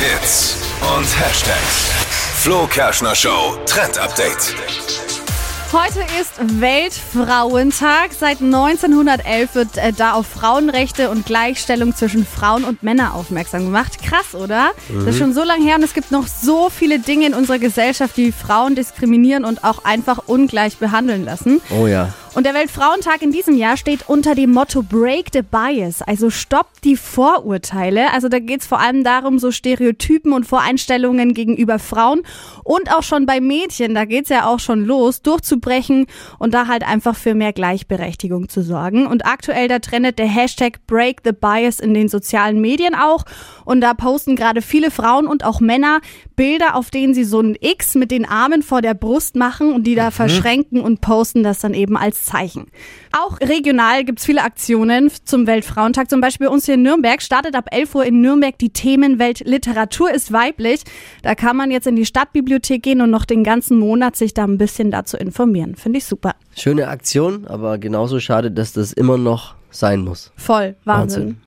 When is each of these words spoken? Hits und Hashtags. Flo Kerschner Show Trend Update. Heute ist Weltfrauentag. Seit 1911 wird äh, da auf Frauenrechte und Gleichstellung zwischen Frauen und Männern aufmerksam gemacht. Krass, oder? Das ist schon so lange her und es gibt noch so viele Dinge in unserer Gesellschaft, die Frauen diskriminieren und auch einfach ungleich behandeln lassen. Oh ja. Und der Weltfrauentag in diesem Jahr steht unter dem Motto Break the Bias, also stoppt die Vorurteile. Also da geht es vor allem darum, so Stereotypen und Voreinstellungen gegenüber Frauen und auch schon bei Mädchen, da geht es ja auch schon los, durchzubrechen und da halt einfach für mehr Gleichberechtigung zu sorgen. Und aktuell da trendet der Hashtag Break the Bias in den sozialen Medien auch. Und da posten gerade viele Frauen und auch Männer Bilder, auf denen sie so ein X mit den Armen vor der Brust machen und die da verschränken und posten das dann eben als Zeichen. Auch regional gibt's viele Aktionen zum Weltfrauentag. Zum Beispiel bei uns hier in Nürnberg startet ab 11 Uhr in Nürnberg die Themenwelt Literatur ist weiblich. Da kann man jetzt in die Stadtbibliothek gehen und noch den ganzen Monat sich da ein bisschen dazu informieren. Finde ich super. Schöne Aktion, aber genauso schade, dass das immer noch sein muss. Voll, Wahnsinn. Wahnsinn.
Hits 0.00 0.56
und 0.96 1.04
Hashtags. 1.20 1.90
Flo 2.36 2.66
Kerschner 2.66 3.14
Show 3.14 3.58
Trend 3.66 3.98
Update. 3.98 4.54
Heute 5.74 6.00
ist 6.18 6.32
Weltfrauentag. 6.58 8.12
Seit 8.18 8.40
1911 8.40 9.54
wird 9.54 9.76
äh, 9.76 9.92
da 9.92 10.14
auf 10.14 10.26
Frauenrechte 10.26 11.10
und 11.10 11.26
Gleichstellung 11.26 11.94
zwischen 11.94 12.24
Frauen 12.24 12.64
und 12.64 12.82
Männern 12.82 13.12
aufmerksam 13.12 13.66
gemacht. 13.66 13.98
Krass, 14.02 14.34
oder? 14.34 14.70
Das 14.88 15.06
ist 15.08 15.18
schon 15.18 15.34
so 15.34 15.44
lange 15.44 15.64
her 15.64 15.76
und 15.76 15.82
es 15.82 15.92
gibt 15.92 16.10
noch 16.10 16.26
so 16.26 16.70
viele 16.70 16.98
Dinge 16.98 17.26
in 17.26 17.34
unserer 17.34 17.58
Gesellschaft, 17.58 18.16
die 18.16 18.32
Frauen 18.32 18.74
diskriminieren 18.74 19.44
und 19.44 19.64
auch 19.64 19.84
einfach 19.84 20.22
ungleich 20.26 20.78
behandeln 20.78 21.26
lassen. 21.26 21.60
Oh 21.78 21.86
ja. 21.86 22.14
Und 22.32 22.46
der 22.46 22.54
Weltfrauentag 22.54 23.22
in 23.22 23.32
diesem 23.32 23.56
Jahr 23.56 23.76
steht 23.76 24.08
unter 24.08 24.36
dem 24.36 24.52
Motto 24.52 24.82
Break 24.82 25.30
the 25.32 25.42
Bias, 25.42 26.00
also 26.00 26.30
stoppt 26.30 26.84
die 26.84 26.94
Vorurteile. 26.94 28.12
Also 28.12 28.28
da 28.28 28.38
geht 28.38 28.60
es 28.60 28.68
vor 28.68 28.78
allem 28.78 29.02
darum, 29.02 29.40
so 29.40 29.50
Stereotypen 29.50 30.32
und 30.32 30.46
Voreinstellungen 30.46 31.34
gegenüber 31.34 31.80
Frauen 31.80 32.22
und 32.62 32.94
auch 32.94 33.02
schon 33.02 33.26
bei 33.26 33.40
Mädchen, 33.40 33.96
da 33.96 34.04
geht 34.04 34.24
es 34.24 34.28
ja 34.28 34.46
auch 34.46 34.60
schon 34.60 34.84
los, 34.84 35.22
durchzubrechen 35.22 36.06
und 36.38 36.54
da 36.54 36.68
halt 36.68 36.86
einfach 36.86 37.16
für 37.16 37.34
mehr 37.34 37.52
Gleichberechtigung 37.52 38.48
zu 38.48 38.62
sorgen. 38.62 39.08
Und 39.08 39.26
aktuell 39.26 39.66
da 39.66 39.80
trendet 39.80 40.20
der 40.20 40.28
Hashtag 40.28 40.86
Break 40.86 41.22
the 41.24 41.32
Bias 41.32 41.80
in 41.80 41.94
den 41.94 42.08
sozialen 42.08 42.60
Medien 42.60 42.94
auch. 42.94 43.24
Und 43.64 43.80
da 43.80 43.92
posten 43.92 44.36
gerade 44.36 44.62
viele 44.62 44.92
Frauen 44.92 45.26
und 45.26 45.44
auch 45.44 45.60
Männer 45.60 46.00
Bilder, 46.36 46.76
auf 46.76 46.90
denen 46.90 47.12
sie 47.12 47.24
so 47.24 47.40
ein 47.40 47.56
X 47.60 47.96
mit 47.96 48.10
den 48.10 48.24
Armen 48.24 48.62
vor 48.62 48.82
der 48.82 48.94
Brust 48.94 49.36
machen 49.36 49.72
und 49.74 49.86
die 49.86 49.94
da 49.94 50.10
verschränken 50.10 50.80
und 50.80 51.00
posten 51.00 51.42
das 51.42 51.58
dann 51.58 51.74
eben 51.74 51.96
als 51.96 52.19
Zeichen. 52.24 52.66
Auch 53.12 53.40
regional 53.40 54.04
gibt's 54.04 54.24
viele 54.24 54.42
Aktionen 54.42 55.10
zum 55.24 55.46
Weltfrauentag. 55.46 56.10
Zum 56.10 56.20
Beispiel 56.20 56.46
bei 56.46 56.52
uns 56.52 56.66
hier 56.66 56.74
in 56.74 56.82
Nürnberg 56.82 57.22
startet 57.22 57.54
ab 57.54 57.66
11 57.70 57.94
Uhr 57.94 58.04
in 58.04 58.20
Nürnberg 58.20 58.56
die 58.58 58.70
Themenwelt 58.70 59.40
Literatur 59.40 60.12
ist 60.12 60.32
weiblich. 60.32 60.82
Da 61.22 61.34
kann 61.34 61.56
man 61.56 61.70
jetzt 61.70 61.86
in 61.86 61.96
die 61.96 62.06
Stadtbibliothek 62.06 62.82
gehen 62.82 63.00
und 63.00 63.10
noch 63.10 63.24
den 63.24 63.44
ganzen 63.44 63.78
Monat 63.78 64.16
sich 64.16 64.34
da 64.34 64.44
ein 64.44 64.58
bisschen 64.58 64.90
dazu 64.90 65.16
informieren. 65.16 65.76
Finde 65.76 65.98
ich 65.98 66.04
super. 66.04 66.34
Schöne 66.56 66.88
Aktion, 66.88 67.46
aber 67.46 67.78
genauso 67.78 68.20
schade, 68.20 68.50
dass 68.50 68.72
das 68.72 68.92
immer 68.92 69.18
noch 69.18 69.54
sein 69.70 70.00
muss. 70.00 70.32
Voll, 70.36 70.76
Wahnsinn. 70.84 71.22
Wahnsinn. 71.22 71.36